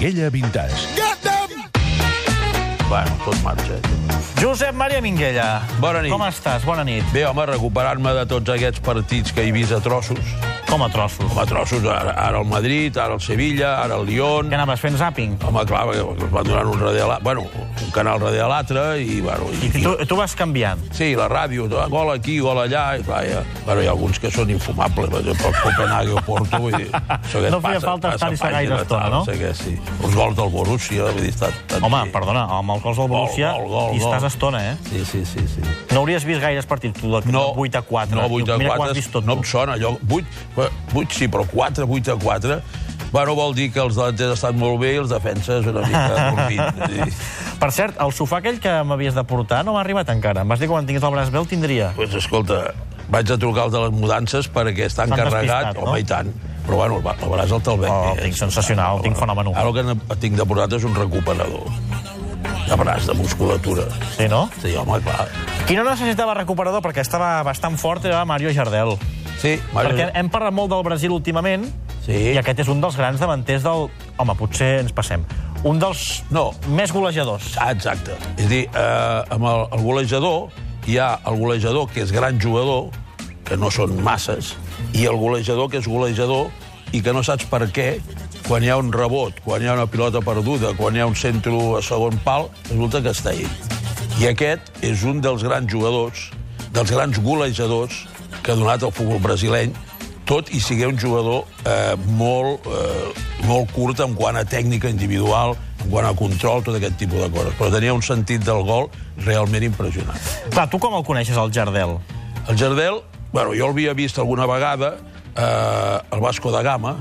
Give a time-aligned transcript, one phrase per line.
[0.00, 0.72] Minguella Vintage.
[2.88, 3.76] Bueno, tot marxa.
[4.40, 5.60] Josep Maria Minguella.
[5.76, 6.08] Bona nit.
[6.10, 6.64] Com estàs?
[6.64, 7.04] Bona nit.
[7.12, 10.49] Bé, home, recuperant-me de tots aquests partits que he vist a trossos.
[10.70, 11.26] Com a trossos.
[11.26, 14.52] Com a trossos, ara, ara el Madrid, ara el Sevilla, ara el Lyon...
[14.52, 15.32] Què anaves fent zàping?
[15.48, 17.14] Home, clar, perquè es van donant un radial...
[17.26, 17.42] Bueno,
[17.82, 19.48] un canal radial a l'altre i, bueno...
[19.50, 20.84] I tu, tu vas canviant.
[20.94, 23.42] Sí, la ràdio, gol aquí, gol allà, i clar, ja...
[23.64, 26.86] Bueno, hi ha alguns que són infumables, per exemple, el Copenhague o Porto, vull dir...
[27.50, 29.24] No feia falta estar-hi passa gaire estona, no?
[29.26, 29.74] sé què, sí.
[30.04, 31.50] Els gols del Borussia, vull dir, està
[31.80, 32.14] Home, sí.
[32.14, 34.30] perdona, amb els gols del Borussia gol, gol, hi estàs gol.
[34.30, 34.78] estona, eh?
[34.86, 35.66] Sí, sí, sí, sí.
[35.90, 38.14] No hauries vist gaires partits, tu, de No, 8 a 4.
[38.14, 39.96] No, 8 a 4, Mira quan has vist tot, no em sona allò.
[40.06, 40.59] 8,
[40.94, 42.62] 8 sí, però 4, 8 a 4...
[43.10, 47.16] Bueno, vol dir que els delanters estan molt bé i els defenses una mica dormint.
[47.58, 50.44] Per cert, el sofà aquell que m'havies de portar no m'ha arribat encara.
[50.44, 51.90] Em vas dir que quan tingués el braç bé el tindria.
[51.96, 52.60] Pues, escolta,
[53.10, 55.88] vaig a trucar al de les mudances perquè està encarregat, no?
[55.88, 56.30] home, i tant.
[56.68, 59.58] Però bueno, el, braç el te'l Oh, el tinc sensacional, el tinc fenomenal.
[59.58, 61.66] Ara el que tinc de portat és un recuperador
[62.70, 63.88] de braç, de musculatura.
[64.16, 64.48] Sí, no?
[64.62, 65.26] Sí, home, clar.
[65.66, 68.94] Qui no necessitava recuperador perquè estava bastant fort era Mario Jardel.
[69.40, 71.64] Sí, Perquè hem parlat molt del Brasil últimament
[72.04, 72.12] Sí.
[72.34, 73.86] i aquest és un dels grans davanters del...
[74.20, 75.24] Home, potser ens passem.
[75.64, 76.50] Un dels No.
[76.68, 77.54] més golejadors.
[77.60, 78.16] Ah, exacte.
[78.36, 80.50] És a dir, eh, amb el, el golejador
[80.88, 82.88] hi ha el golejador que és gran jugador,
[83.44, 84.54] que no són masses,
[84.96, 86.48] i el golejador que és golejador
[86.92, 88.00] i que no saps per què,
[88.48, 91.14] quan hi ha un rebot, quan hi ha una pilota perduda, quan hi ha un
[91.14, 93.48] centre a segon pal, resulta que està ell.
[94.20, 96.30] I aquest és un dels grans jugadors,
[96.72, 98.06] dels grans golejadors
[98.42, 99.74] que ha donat el futbol brasileny,
[100.30, 103.10] tot i sigué un jugador eh, molt, eh,
[103.48, 107.30] molt curt en quant a tècnica individual, en quant a control, tot aquest tipus de
[107.34, 107.56] coses.
[107.58, 108.86] Però tenia un sentit del gol
[109.26, 110.28] realment impressionant.
[110.54, 111.96] Clar, tu com el coneixes, el Jardel?
[112.46, 113.00] El Jardel,
[113.32, 114.94] bueno, jo l'havia vist alguna vegada
[115.34, 116.94] eh, al Vasco da Gama,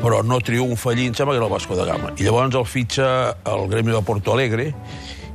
[0.00, 2.14] però no triomfa allí, em sembla que era el Vasco da Gama.
[2.16, 3.08] I llavors el fitxa
[3.44, 4.70] el Gremi de Porto Alegre,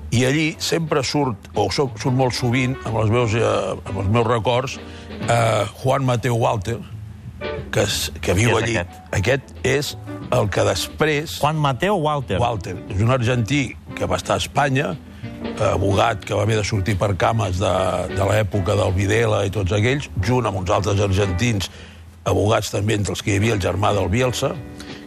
[0.10, 3.46] i allí sempre surt, o surt molt sovint, amb els meus, eh,
[3.86, 4.80] amb els meus records,
[5.28, 6.78] eh, Juan Mateo Walter,
[7.72, 8.78] que, és, que viu és allí.
[8.78, 9.04] aquest?
[9.20, 9.92] aquest és
[10.36, 11.38] el que després...
[11.42, 12.40] Juan Mateo Walter.
[12.42, 13.64] Walter, és un argentí
[13.98, 14.94] que va estar a Espanya,
[15.24, 17.76] eh, abogat que va haver de sortir per cames de,
[18.14, 21.70] de l'època del Videla i tots aquells, junt amb uns altres argentins,
[22.30, 24.54] abogats també entre els que hi havia el germà del Bielsa,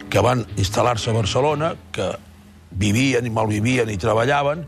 [0.09, 2.11] que van instal·lar-se a Barcelona, que
[2.77, 4.65] vivien i malvivien i treballaven,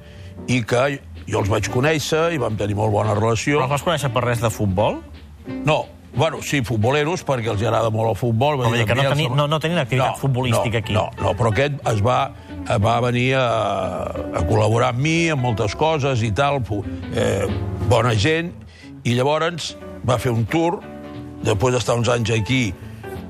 [0.52, 0.86] i que
[1.26, 3.60] jo els vaig conèixer i vam tenir molt bona relació.
[3.60, 5.02] Però els vas conèixer per res de futbol?
[5.66, 5.86] No,
[6.16, 8.58] bueno, sí, futboleros, perquè els agrada molt el futbol.
[8.62, 10.94] Però dir que no teni- no- no tenien activitat futbolística no, aquí.
[10.94, 12.32] No, no, però aquest es va,
[12.82, 13.46] va venir a,
[14.40, 16.62] a col·laborar amb mi en moltes coses i tal,
[17.16, 17.46] eh,
[17.90, 18.54] bona gent,
[19.04, 19.76] i llavors
[20.08, 20.80] va fer un tour,
[21.44, 22.74] després d'estar uns anys aquí,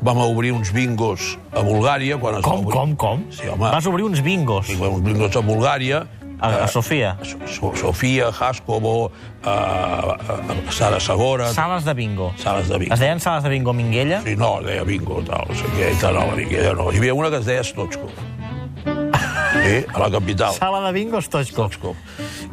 [0.06, 2.20] vam obrir uns bingos a Bulgària.
[2.22, 2.76] Quan es va Com, obrir...
[2.78, 3.24] com, com?
[3.34, 3.72] Sí, home.
[3.74, 6.04] Vas obrir uns bingos Sí, uns bingos a Bulgària.
[6.46, 7.18] A, a Sofia.
[7.46, 9.12] So- Sofia, Haskovo,
[9.44, 11.52] eh, eh, Sara Sagora...
[11.54, 12.34] Sales de bingo.
[12.38, 12.94] Sales de bingo.
[12.94, 14.22] Es deien sales de bingo Minguella?
[14.22, 16.92] Sí, no, deia bingo, tal, no sé què, i tal, no, la Minguella no.
[16.92, 18.10] Hi havia una que es deia Stochkov.
[18.86, 20.54] Sí, a la capital.
[20.54, 21.72] Sala de bingo Stoichkov.
[21.74, 21.96] Stochkov.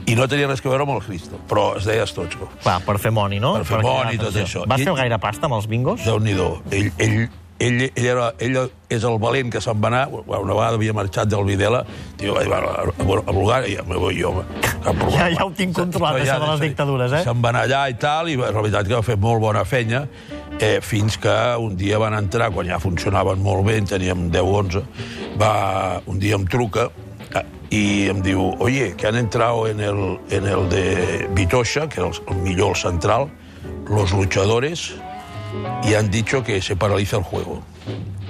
[0.06, 2.48] I no tenia res a veure amb el Cristo, però es deia Stochkov.
[2.62, 3.53] Clar, per fer moni, no?
[3.60, 4.64] Per fer moni i tot això.
[4.70, 6.00] Vas I- fer gaire pasta amb els bingos?
[6.06, 6.62] Déu-n'hi-do.
[6.72, 7.19] Ell, ell,
[7.62, 8.59] ell, ell, era, ell
[8.93, 11.83] és el valent que se'n va anar, una vegada havia marxat del Videla,
[12.21, 15.15] diu, va, a, a, Bulgària, me voy jo, cap problema.
[15.17, 17.22] Ja- ja ho tinc controlat, això de les dictadures, eh?
[17.27, 20.05] Se'n va anar allà i tal, i la veritat que va fer molt bona feina,
[20.59, 24.43] eh, fins que un dia van entrar, quan ja funcionaven molt bé, en teníem 10
[24.43, 24.84] o 11,
[25.41, 25.53] va,
[26.06, 26.89] un dia em truca
[27.34, 32.01] eh, i em diu, oye, que han entrado en el, en el de Vitosha, que
[32.01, 33.31] era el, el millor el central,
[33.89, 34.93] los luchadores,
[35.85, 37.63] y han dicho que se paraliza el juego.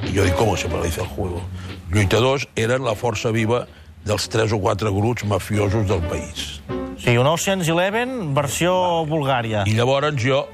[0.05, 1.43] Y yo digo, ¿cómo se paraliza el juego?
[1.91, 3.67] Lluitadors eren la força viva
[4.05, 6.63] dels tres o quatre grups mafiosos del país.
[6.97, 9.65] Sí, un Ocean's Eleven versió Bulgària.
[9.67, 10.47] Y llavors jo,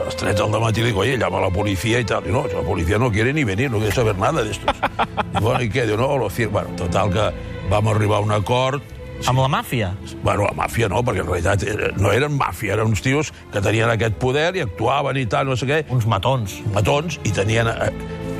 [0.00, 2.26] a les 3 del matí, digo, oye, llama a la policía y tal.
[2.26, 4.74] Y no, la policía no quiere ni venir, no quiere saber nada de estos.
[5.34, 5.86] y bueno, ¿y qué?
[5.86, 6.52] Digo, no, lo cierto.
[6.52, 7.30] Bueno, total, que
[7.70, 8.82] vam arribar a un acord,
[9.26, 9.92] Amb la màfia.
[10.22, 13.62] Bueno, la màfia no, perquè en realitat eh, no eren màfia, eren uns tios que
[13.64, 16.58] tenien aquest poder i actuaven i tal, no sé què, Uns matons.
[16.74, 17.70] petons, i tenien...
[17.72, 17.88] Eh,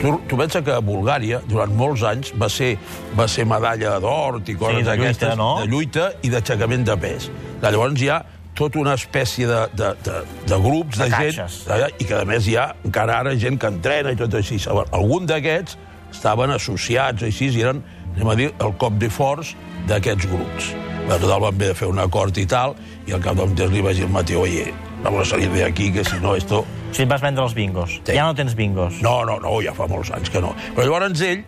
[0.02, 2.74] tu, tu pensa que Bulgària, durant molts anys, va ser,
[3.16, 5.50] va ser medalla d'or i coses Sí, de lluita, d'aquestes, no?
[5.62, 7.30] de lluita i d'aixecament de pes.
[7.64, 8.18] Llavors hi ha
[8.54, 10.18] tota una espècie de, de, de,
[10.50, 11.62] de grups de, De gent, caixes.
[11.70, 14.60] eh, i que a més hi ha encara ara gent que entrena i tot així.
[14.68, 15.78] Algun d'aquests
[16.14, 17.80] estaven associats així i eren,
[18.14, 19.54] anem a dir, el cop de forç
[19.88, 20.72] d'aquests grups.
[21.04, 22.76] Bé, total, vam haver de fer un acord i tal,
[23.06, 24.72] i al cap d'un temps li vaig dir al Mateo, oye,
[25.02, 26.64] vamos a salir de aquí, que si no esto...
[26.64, 27.98] O sigui, vas vendre els bingos.
[28.06, 28.14] Sí.
[28.14, 29.00] Ja no tens bingos.
[29.02, 30.54] No, no, no, ja fa molts anys que no.
[30.76, 31.42] Però llavors ell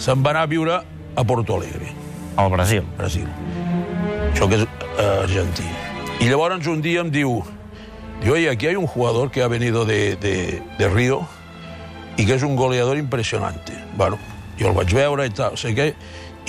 [0.00, 0.78] se'n va anar a viure
[1.16, 1.90] a Porto Alegre,
[2.36, 2.84] Al Brasil.
[2.98, 3.26] Brasil.
[4.30, 5.66] Això que és eh, argentí.
[6.20, 7.42] Y llavors un dia em diu,
[8.22, 11.26] diu, oye, aquí hay un jugador que ha venido de, de, de Río
[12.16, 13.72] y que es un goleador impresionante.
[13.96, 14.18] Bueno,
[14.58, 15.92] jo el vaig veure i tal, sé què,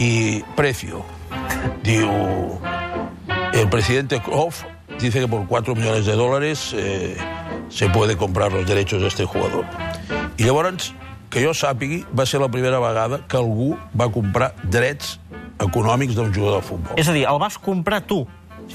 [0.03, 1.03] i precio.
[1.83, 2.09] Diu,
[3.53, 4.63] el presidente Kroff
[4.99, 7.17] dice que por 4 millones de dólares eh,
[7.69, 9.65] se puede comprar los derechos de este jugador.
[10.37, 10.93] I llavors,
[11.29, 15.17] que jo sàpigui, va ser la primera vegada que algú va comprar drets
[15.63, 16.99] econòmics d'un jugador de futbol.
[17.01, 18.21] És a dir, el vas comprar tu.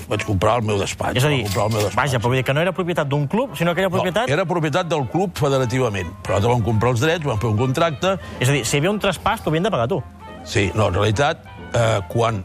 [0.08, 1.16] Vaig comprar al meu despatx.
[1.20, 1.96] És a dir, comprar al meu despatx.
[2.00, 4.28] vaja, però vull dir que no era propietat d'un club, sinó que era propietat...
[4.28, 6.10] No, era propietat del club federativament.
[6.22, 8.82] Però nosaltres vam comprar els drets, vam fer un contracte, És a dir, si hi
[8.82, 10.02] havia un traspàs, t'ho havien de pagar tu.
[10.44, 11.44] Sí, no, en realitat,
[11.74, 12.42] eh, quan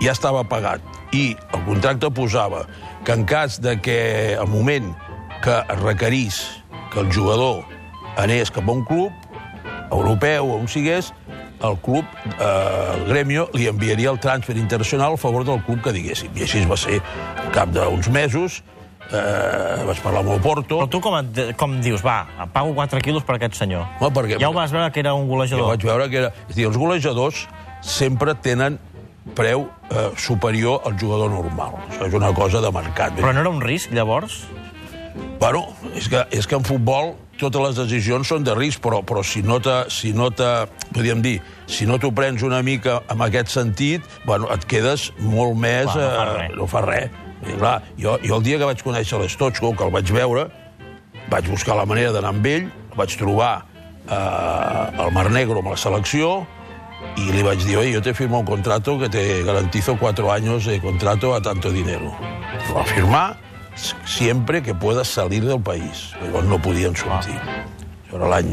[0.00, 0.80] ja estava pagat
[1.12, 2.64] i el contracte posava
[3.04, 4.92] que en cas de que al moment
[5.42, 6.40] que es requerís
[6.92, 7.64] que el jugador
[8.16, 9.12] anés cap a un club
[9.90, 11.12] europeu o on sigués,
[11.62, 12.04] el club,
[12.38, 16.30] eh, el gremio, li enviaria el transfer internacional a favor del club que diguéssim.
[16.36, 17.00] I així va ser.
[17.52, 18.62] Cap d'uns mesos
[19.12, 20.78] eh, vaig parlar amb el Porto.
[20.80, 22.22] Però tu com, et, com dius, va,
[22.54, 23.86] pago 4 quilos per aquest senyor?
[24.00, 25.66] Home, perquè- Ja ho vas veure que era un Jo golejador.
[25.68, 26.32] vaig veure que era...
[26.48, 27.46] És a dir, els golejadors
[27.82, 28.78] sempre tenen
[29.36, 31.76] preu eh, superior al jugador normal.
[31.90, 33.12] Això és una cosa de mercat.
[33.18, 34.44] Però no era un risc, llavors?
[35.40, 35.66] Bueno,
[35.96, 39.42] és que, és que en futbol totes les decisions són de risc, però, però si
[39.46, 40.48] no te, si no te,
[40.92, 41.38] podríem dir,
[41.70, 45.90] si no t'ho prens una mica en aquest sentit, bueno, et quedes molt més...
[45.90, 46.54] Clar, no fa eh, res.
[46.58, 47.18] no fa res.
[47.40, 50.46] I, clar, jo, jo el dia que vaig conèixer l'Estotxko, que el vaig veure,
[51.32, 53.52] vaig buscar la manera d'anar amb ell, vaig trobar
[54.06, 56.42] eh, el Mar Negro amb la selecció,
[57.16, 60.66] y le vaig dir, oye, yo te firmo un contrato que te garantizo cuatro años
[60.66, 62.14] de contrato a tanto dinero.
[62.68, 63.49] Lo va a firmar
[64.04, 66.10] siempre que puedas salir del país.
[66.22, 67.36] Llavors no podien sortir.
[68.06, 68.50] Això era l'any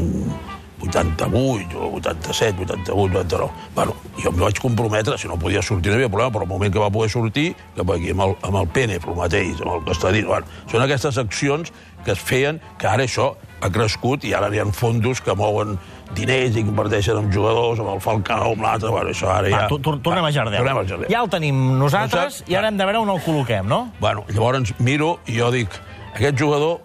[0.80, 3.50] 88, o 87, 88, 89.
[3.74, 6.72] Bueno, jo em vaig comprometre, si no podia sortir no havia problema, però al moment
[6.72, 9.84] que va poder sortir, cap aquí amb el, amb el Pene, el mateix, amb el
[9.88, 11.72] Costadín, bueno, són aquestes accions
[12.04, 15.78] que es feien, que ara això ha crescut i ara hi ha fondos que mouen
[16.16, 19.60] diners i que inverteixen en jugadors, amb el Falcao, amb l'altre, bueno, això ara Va,
[19.64, 19.68] ja...
[19.68, 20.58] tu, tu, tornem a Jardel.
[20.58, 21.10] Tornem al Jardel.
[21.12, 23.92] Ja el tenim nosaltres Nosaltres- i ara hem de veure on el col·loquem, no?
[24.00, 25.68] Bueno, llavors miro i jo dic,
[26.14, 26.80] aquest jugador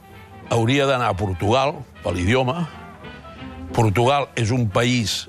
[0.53, 2.67] hauria d'anar a Portugal, per l'idioma.
[3.73, 5.27] Portugal és un país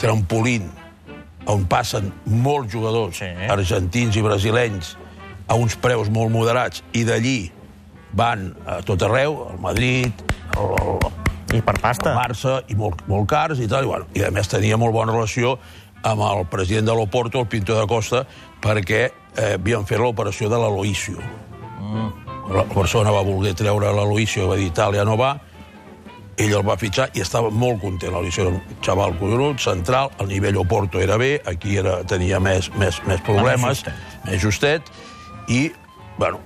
[0.00, 0.70] trampolín
[1.46, 3.26] on passen molts jugadors Sí.
[3.50, 4.94] argentins i brasilenys
[5.46, 7.50] a uns preus molt moderats i d'allí
[8.16, 10.12] van a tot arreu, al Madrid,
[10.56, 11.12] al, al,
[11.54, 12.12] I per pasta.
[12.12, 13.86] al Barça, i molt, molt cars i tal.
[13.86, 15.56] I, bueno, I a més tenia molt bona relació
[16.04, 18.24] amb el president de l'Oporto, el Pinto da Costa,
[18.62, 21.22] perquè eh, havien fet l'operació de l'Aloisio.
[21.80, 22.10] Mm.
[22.52, 25.32] La persona va voler treure l'Aloisio, va dir Itàlia no va,
[26.36, 28.12] ell el va fitxar i estava molt content.
[28.12, 32.68] L'Aloisio era un xaval collonut, central, el nivell Oporto era bé, aquí era, tenia més,
[32.76, 34.04] més, més problemes, justet.
[34.26, 34.92] més justet,
[35.48, 35.70] i,
[36.18, 36.40] bueno,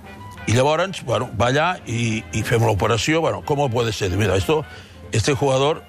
[0.49, 3.21] y llavors, bueno, va allà i, i fem l'operació.
[3.21, 4.11] Bueno, ¿cómo puede ser?
[4.17, 4.65] Mira, esto,
[5.13, 5.83] este jugador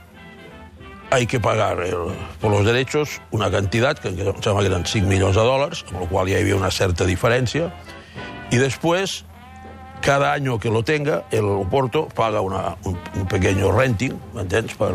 [1.11, 5.07] hay que pagar el- por los derechos una cantidad, que em sembla que eren 5
[5.07, 7.73] milions de dòlars, amb la qual ja hi havia una certa diferència,
[8.51, 9.25] y después,
[10.01, 14.73] cada año que lo tenga, el Oporto paga una, un, un pequeño renting, ¿m'entens?
[14.75, 14.93] Per,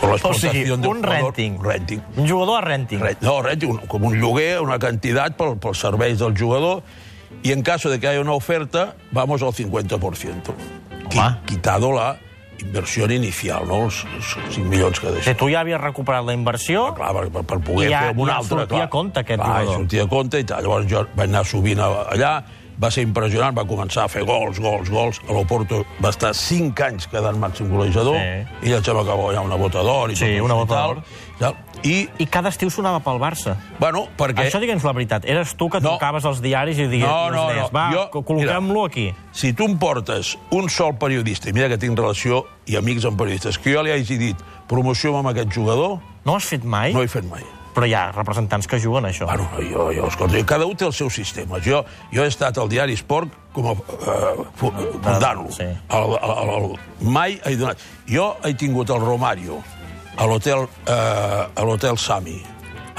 [0.00, 1.02] por la O sigui, un jugador.
[1.08, 1.58] renting.
[1.62, 2.00] renting.
[2.16, 2.98] Un jugador a renting.
[3.00, 6.82] Re- No, renting, un, com un lloguer, una quantitat pel, pels serveis del jugador,
[7.42, 10.54] y en caso de que haya una oferta, vamos al 50%.
[11.10, 11.36] Qui- Home.
[11.46, 12.18] Quitado la
[12.62, 13.84] inversió inicial, no?
[13.84, 15.34] Els, els 5 milions que Si deixa.
[15.36, 18.28] tu ja havies recuperat la inversió, Clar, per, per, poder I ja- fer amb un
[18.28, 18.48] ja altre...
[18.58, 18.82] sortia clar.
[18.86, 19.74] a compte aquest clar, jugador.
[19.80, 20.62] sortia a compte i tal.
[20.62, 22.34] Llavors jo vaig anar sovint allà,
[22.82, 25.20] va ser impressionant, va començar a fer gols, gols, gols.
[25.28, 28.68] A l'Oporto va estar 5 anys quedant màxim golejador, Sí.
[28.68, 30.10] i sembla que va guanyar una bota d'or.
[30.10, 31.02] i Sí, tot una bota d'or.
[31.84, 33.56] I, i cada estiu sonava pel Barça.
[33.78, 34.46] bueno, perquè...
[34.46, 35.24] Això digue'ns la veritat.
[35.26, 35.90] Eres tu que No.
[35.90, 37.70] trucaves als diaris i digues, No, no, deies, no.
[37.70, 39.14] va, Jo- co- col·loquem-lo aquí.
[39.32, 43.18] Si tu em portes un sol periodista, i mira que tinc relació i amics amb
[43.18, 46.94] periodistes, que jo li hagi dit promoció amb aquest jugador, No has fet mai?
[46.94, 47.42] no he fet mai.
[47.74, 49.26] Però hi ha representants que juguen a això.
[49.26, 51.58] Bueno, jo, jo, escolta, cada un té el seu sistema.
[51.64, 51.82] Jo,
[52.14, 55.48] jo he estat al diari Esport com a uh, fundant-lo.
[55.54, 55.66] Sí.
[55.66, 56.68] El, el, el,
[57.18, 57.82] mai he donat...
[58.06, 59.58] Jo he tingut el Romario
[60.16, 62.36] a l'hotel eh, a l'hotel Sami,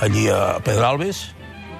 [0.03, 1.21] allí a Pedralbes,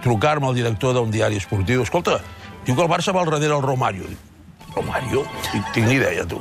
[0.04, 1.84] trucar-me al director d'un diari esportiu.
[1.84, 2.20] Escolta,
[2.64, 4.08] diu que el Barça va al darrere el Romario.
[4.08, 5.25] Dic, Romario?
[5.52, 6.40] Tinc, tinc ni idea, tu.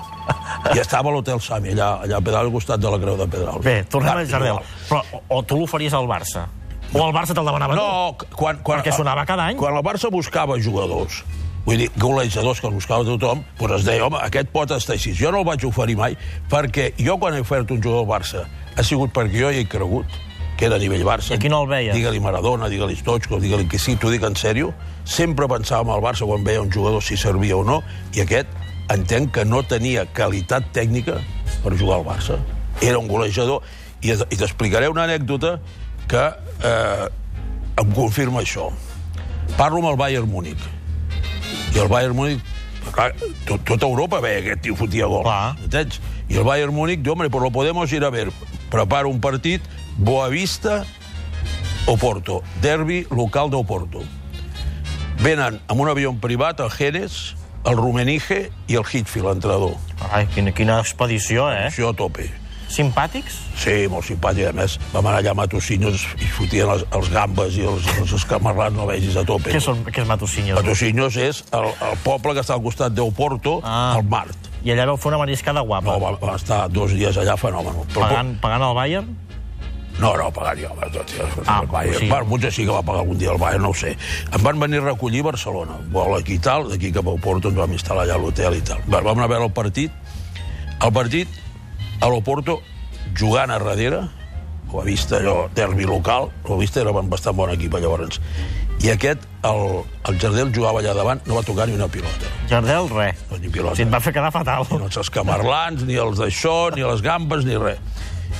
[0.73, 3.26] I estava a l'hotel Sami, allà, allà a Pedralbes, al costat de la Creu de
[3.28, 3.64] Pedralbes.
[3.66, 4.61] Bé, tornem al Jardel.
[4.88, 6.47] Però, o, tu l'oferies al Barça.
[6.94, 7.80] O el Barça te'l demanava tu.
[7.80, 9.59] No, quan, quan, Perquè sonava cada any.
[9.61, 11.23] Quan el Barça buscava jugadors,
[11.66, 15.12] vull dir, golejadors que els buscava tothom, doncs es deia, home, aquest pot estar així.
[15.18, 16.16] Jo no el vaig oferir mai,
[16.52, 19.68] perquè jo quan he ofert un jugador al Barça ha sigut perquè jo hi he
[19.68, 20.23] cregut.
[20.56, 21.33] que era a nivell Barça.
[21.33, 21.94] I aquí no el veia.
[21.97, 24.68] Digue-li Maradona, digue-li Stoichkov, digue-li que sí, t'ho dic en sèrio.
[25.04, 27.80] Sempre pensàvem al Barça quan veia un jugador si servia o no,
[28.14, 28.47] i aquest
[28.93, 31.21] entenc que no tenia qualitat tècnica
[31.62, 32.38] per jugar al Barça.
[32.83, 33.62] Era un golejador,
[34.03, 35.59] i, i t'explicaré una anècdota
[36.11, 37.07] que eh,
[37.81, 38.71] em confirma això.
[39.57, 40.61] Parlo amb el Bayern Múnich,
[41.75, 42.43] i el Bayern Múnich
[42.95, 43.12] clar,
[43.49, 45.25] tot, tota Europa veia que aquest tio fotia gol.
[45.26, 45.55] Clar.
[45.64, 46.00] Entens?
[46.29, 48.31] I el Bayern Múnich diu, hombre, pues lo podemos ir a ver.
[48.71, 49.62] Prepara un partit,
[49.97, 50.85] Boavista,
[51.87, 54.03] Oporto, derbi local d'Oporto.
[55.21, 59.76] Venen amb un avió privat, el Jerez, el Rumenige i el Hitfield, l'entrenador.
[60.12, 61.68] Ai, quina, quina expedició, eh?
[61.71, 62.28] Això a tope.
[62.75, 63.37] Simpàtics?
[63.61, 64.49] Sí, molt simpàtic.
[64.50, 68.14] A més, vam anar allà a Matosinhos i fotien els, els gambes i els, els
[68.16, 69.52] escamarrans, no vegis a tope.
[69.52, 70.59] Què, són, què és Matosinhos?
[70.59, 73.92] Matosinhos és el, el poble que està al costat d'Oporto, Ah.
[73.99, 74.50] al Mart.
[74.64, 75.92] I allà vau fer una mariscada guapa.
[75.92, 77.85] No, va, va estar dos dies allà fenòmeno.
[77.92, 79.12] Però, pagant, pagant el Bayern?
[80.01, 80.69] No, no, pagant jo.
[80.73, 81.13] home, Tot,
[81.47, 81.99] Ah, el Bayern.
[82.01, 82.09] sí.
[82.09, 83.97] Bueno, potser sí que va pagar algun dia el Bayern, no ho sé.
[84.33, 85.77] Em van venir a recollir a Barcelona.
[85.93, 88.61] Vol aquí i tal, d'aquí cap a Oporto ens vam instal·lar allà a l'hotel i
[88.63, 88.79] tal.
[88.91, 89.93] Va, Vam anar a veure el partit.
[90.83, 91.29] El partit,
[92.01, 92.61] a l'Oporto,
[93.15, 94.03] jugant a darrere,
[94.73, 98.19] ho ha vist allò, derbi local, ho ha vist, era bastant bon equip llavors.
[98.83, 102.27] I aquest, el, el Jardel jugava allà davant, no va tocar ni una pilota.
[102.51, 103.23] Jardel, res.
[103.31, 103.77] No, ni O pilota.
[103.77, 104.67] sigui, et va fer quedar fatal.
[104.73, 107.79] ni els escamarlans, ni els d'això, ni les gambes, ni res.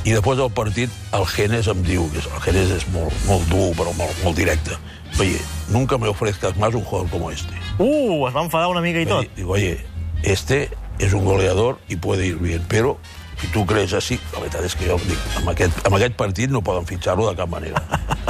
[0.04, 3.46] I després del partit, el Genes em diu, que és- el Genes és molt, molt
[3.49, 4.76] dur, però molt, molt directe.
[5.18, 5.38] Oye,
[5.70, 7.54] nunca me ofrezcas más un jugador como este.
[7.78, 9.26] Uh, es va enfadar una mica i tot.
[9.37, 9.84] Digo, oye,
[10.23, 12.99] este es un goleador y puede ir bien, pero
[13.40, 16.50] si tu crees així, la veritat és que jo dic, amb aquest, amb aquest partit
[16.50, 17.82] no poden fitxar-lo de cap manera.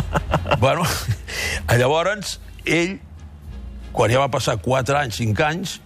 [0.61, 0.83] bueno,
[1.78, 3.00] llavors, ell,
[3.93, 5.81] quan ja va passar 4 anys, 5 anys,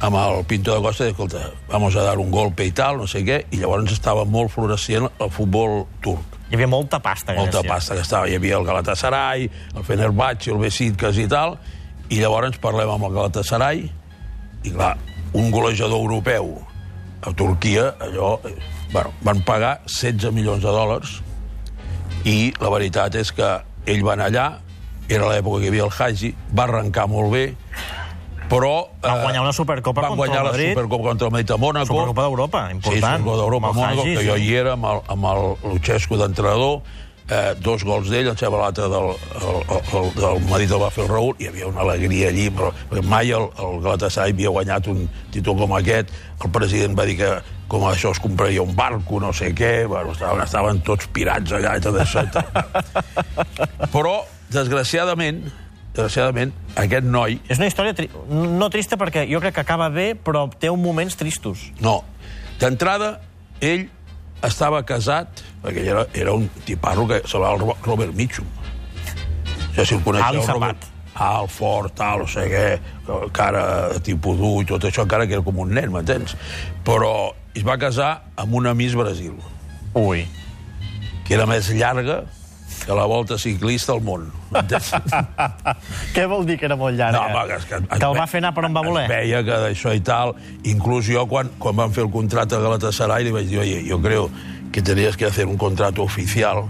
[0.00, 3.22] amb el Pinto de Costa, escolta, vamos a dar un golpe i tal, no sé
[3.24, 6.36] què, i llavors estava molt florecient el futbol turc.
[6.50, 7.34] Hi havia molta pasta.
[7.34, 7.72] Molta Grècia.
[7.72, 8.28] pasta que estava.
[8.28, 11.56] Hi havia el Galatasaray, el Fenerbahçe, el Besiktas i tal,
[12.08, 13.82] i llavors parlem amb el Galatasaray,
[14.62, 14.96] i clar,
[15.34, 16.56] un golejador europeu
[17.22, 18.38] a Turquia, allò...
[18.44, 21.16] eh, Bueno, van pagar 16 milions de dòlars
[22.24, 23.48] i la veritat és que
[23.90, 24.44] ell va anar allà,
[25.10, 27.42] era l'època que hi havia el Haji, va arrencar molt bé,
[28.50, 28.74] però...
[29.02, 30.70] Van eh, guanyar una Supercopa van contra guanyar el la Madrid.
[30.74, 31.86] Supercopa contra el Madrid a Mònaco.
[31.92, 33.00] Supercopa d'Europa, Sí, important.
[33.00, 34.46] Supercopa d'Europa, Mònaco, Hagi, que jo sí.
[34.46, 36.80] hi era, amb el, amb el Luchescu d'entrenador,
[37.28, 39.10] eh, dos gols d'ell, el sembla l'altre del,
[39.40, 42.72] el, el, del Madrid el va fer el Raül, hi havia una alegria allí, però
[43.02, 47.34] mai el, el Galatasaray havia guanyat un títol com aquest, el president va dir que
[47.66, 51.74] com això es compraria un barco, no sé què, bueno, estaven, estaven tots pirats allà.
[51.76, 52.44] I tal.
[53.94, 54.20] Però,
[54.54, 55.42] desgraciadament,
[55.96, 60.10] desgraciadament, aquest noi És una història tri no trista perquè jo crec que acaba bé,
[60.14, 61.70] però té uns moments tristos.
[61.80, 62.02] No.
[62.60, 63.16] D'entrada,
[63.64, 63.86] ell
[64.44, 68.46] estava casat, perquè ell era, era un tiparro que se el Robert Mitchum.
[69.76, 70.92] Ja si el coneixeu, el Robert...
[71.16, 72.64] Alt, fort, tal, no sé què,
[73.32, 73.62] cara
[74.04, 76.34] tipus dur i tot això, encara que era com un nen, m'entens?
[76.84, 79.32] Però es va casar amb una Miss Brasil,
[79.96, 80.26] Ui.
[81.24, 82.26] que era més llarga
[82.86, 84.28] que la volta ciclista al món.
[86.14, 87.18] Què vol dir que era molt llarga?
[87.18, 89.04] No, home, que, que, que el va fer anar per on va voler?
[89.08, 90.36] Es veia que d'això i tal...
[90.70, 93.98] Inclús jo, quan, quan van fer el contracte a Galatasaray, li vaig dir, oye, yo
[94.02, 94.30] creo
[94.72, 96.64] que tenías que hacer un contrato oficial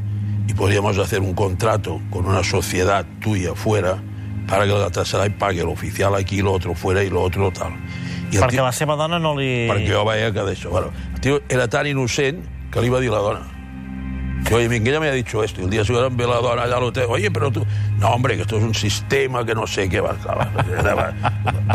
[0.49, 3.99] y podríamos hacer un contrato con una sociedad tuya fuera
[4.49, 7.75] para que Galatasaray pague el oficial aquí, lo otro fuera y lo otro tal.
[8.27, 9.69] I Perquè tio, la seva dona no li...
[9.71, 10.73] perquè jo veia que d'això...
[10.73, 12.43] Bueno, el tio era tan innocent
[12.75, 13.56] que li va dir la dona.
[14.49, 15.61] Yo, oye, Minguella me ha dicho esto.
[15.61, 17.07] Y el día siguiente ve la dona allá al hotel.
[17.09, 17.67] Oye, pero tú...
[17.99, 20.13] No, hombre, que esto es un sistema que no sé què va...
[20.13, 21.15] Va, va,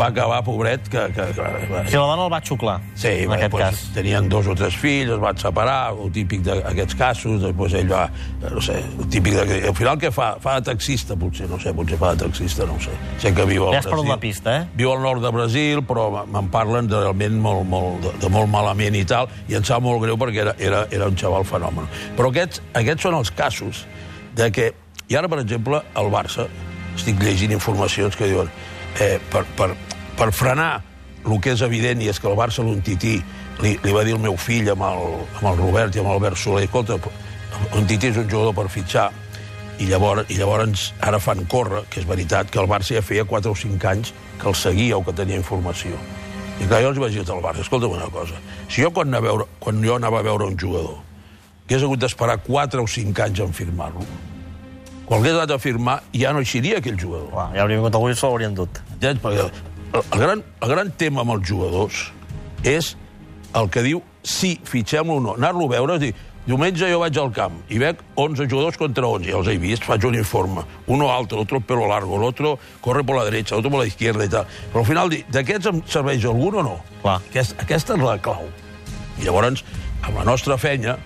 [0.00, 0.98] va acabar, pobret, que...
[1.12, 3.90] que, que va, Si la dona el va xuclar, Sí, en va, aquest pues, cas.
[3.94, 8.06] tenien dos o tres fills, es van separar, el típic d'aquests casos, després ell va,
[8.48, 9.58] no sé, el típic de...
[9.68, 10.36] Al final què fa?
[10.40, 12.94] Fa de taxista, potser, no sé, potser fa de taxista, no sé.
[13.18, 14.08] Sé que viu al Ja Brasil.
[14.08, 14.64] la pista, eh?
[14.78, 18.48] Viu al nord de Brasil, però me'n parlen de, realment molt, molt, de, de molt
[18.48, 21.90] malament i tal, i em sap molt greu perquè era, era, era un xaval fenomen.
[22.16, 23.86] Però aquests, aquests són els casos
[24.36, 24.72] de que...
[25.08, 26.46] I ara, per exemple, el Barça,
[26.96, 28.48] estic llegint informacions que diuen
[29.00, 29.72] eh, per, per,
[30.16, 30.82] per frenar
[31.26, 33.18] el que és evident i és que el Barça l'Untití
[33.62, 35.04] li, li va dir el meu fill amb el,
[35.40, 36.96] amb el Robert i amb l'Albert Soler, escolta,
[37.74, 39.10] l'Untití és un jugador per fitxar
[39.82, 43.28] i llavors, i llavors ara fan córrer, que és veritat, que el Barça ja feia
[43.28, 45.98] 4 o 5 anys que el seguia o que tenia informació.
[46.60, 49.20] I clar, jo els vaig dir al Barça, escolta'm una cosa, si jo quan a
[49.20, 51.00] veure, quan jo anava a veure un jugador
[51.72, 54.04] hagués hagut d'esperar 4 o 5 anys en firmar-lo,
[55.06, 57.30] quan l'hagués anat a firmar ja no eixiria aquell jugador.
[57.32, 58.82] Clar, ja hauria vingut avui i se l'haurien dut.
[58.96, 59.22] Entens?
[59.22, 59.46] Perquè
[59.92, 62.10] el, gran, el gran tema amb els jugadors
[62.64, 62.94] és
[63.56, 65.34] el que diu si fitxem-lo o no.
[65.40, 66.12] Anar-lo a veure és dir,
[66.46, 69.84] diumenge jo vaig al camp i veig 11 jugadors contra 11, ja els he vist,
[69.88, 70.64] faig un informe.
[70.92, 74.28] Uno altre, otro el pelo largo, l'altre corre por la derecha, l'altre por la izquierda
[74.28, 74.48] i tal.
[74.72, 76.76] Però al final, d'aquests em serveix algun o no?
[77.02, 77.20] Clar.
[77.30, 78.48] Aquest, aquesta és la clau.
[79.20, 79.64] I llavors,
[80.02, 80.96] amb la nostra feina,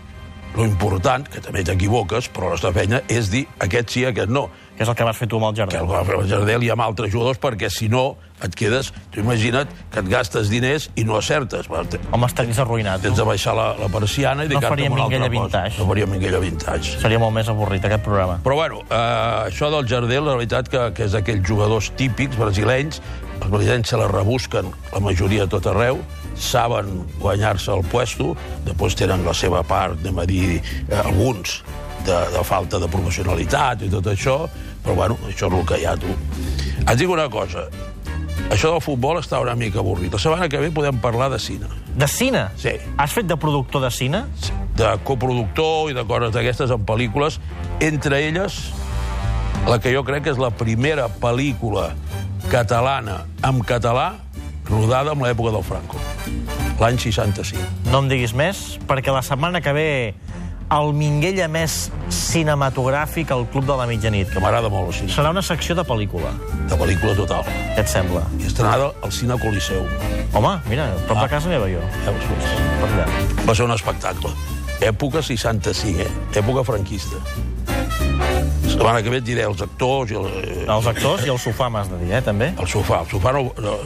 [0.56, 4.48] lo important, que també t'equivoques, però la nostra feina és dir aquest sí, aquest no.
[4.76, 5.76] Que és el que vas fer tu amb el Que jardí.
[5.80, 8.90] el va fer el Jardel i amb altres jugadors, perquè si no et quedes...
[9.10, 11.68] Tu imagina't que et gastes diners i no acertes.
[11.70, 13.00] Home, estaries arruïnat.
[13.00, 15.30] Tens de baixar la, la persiana i No dedicar-te faríem a una altra cosa.
[15.30, 15.78] Vintage.
[15.80, 16.98] No faríem Minguella Vintage.
[17.00, 18.36] Seria molt més avorrit, aquest programa.
[18.44, 23.00] Però bueno, eh, això del Jardel, la veritat que, que és d'aquells jugadors típics brasilenys,
[23.40, 26.00] els brasilenys se la rebusquen la majoria a tot arreu,
[26.36, 28.34] saben guanyar-se el puesto,
[28.66, 31.62] després tenen la seva part, anem a dir, eh, alguns,
[32.06, 34.44] de, de falta de professionalitat i tot això,
[34.84, 36.12] però bueno, això és el que hi ha, tu.
[36.86, 37.66] Et dic una cosa,
[38.50, 40.12] això del futbol està una mica avorrit.
[40.12, 41.66] La setmana que ve podem parlar de cine.
[41.96, 42.46] De cine?
[42.60, 42.76] Sí.
[43.00, 44.22] Has fet de productor de cine?
[44.76, 47.40] de coproductor i de coses d'aquestes en pel·lícules,
[47.80, 48.58] entre elles
[49.66, 51.88] la que jo crec que és la primera pel·lícula
[52.50, 54.14] catalana en català
[54.68, 55.98] rodada en l'època del Franco,
[56.80, 57.62] l'any 65.
[57.92, 59.88] No em diguis més, perquè la setmana que ve
[60.74, 64.32] el Minguella més cinematogràfic al Club de la Mitjanit.
[64.32, 66.32] que m'agrada molt el cine, Serà una secció de pel·lícula.
[66.68, 67.44] de pel·lícula total.
[67.76, 68.22] Què et sembla?
[68.40, 69.86] I estrenada al Cine Coliseum.
[70.34, 71.80] Home, mira, prop de casa meva jo.
[72.04, 72.24] Veus?
[72.82, 73.06] Allà.
[73.46, 74.30] Va ser un espectacle.
[74.80, 76.08] Època 65, eh?
[76.34, 77.16] Època franquista.
[78.76, 81.70] Setmana que ve et diré els actors i el, eh, Els actors i el sofà,
[81.72, 82.50] m'has de dir, eh, també?
[82.60, 83.00] el sofà.
[83.06, 83.76] El sofà no, no,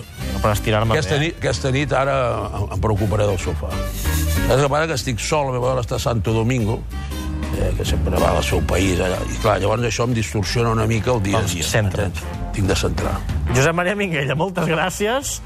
[0.43, 1.21] Per estirar-me Aquesta bé.
[1.21, 1.29] eh?
[1.29, 2.17] nit, aquesta nit ara
[2.73, 3.71] em, preocuparé del sofà.
[3.71, 6.81] És que passa que estic sol, la meva dona està a Santo Domingo,
[7.61, 9.21] eh, que sempre va al seu país allà.
[9.31, 11.63] I clar, llavors això em distorsiona una mica el dia a dia.
[11.63, 12.19] centra't.
[12.53, 13.15] Tinc de centrar.
[13.55, 15.37] Josep Maria Minguella, moltes gràcies.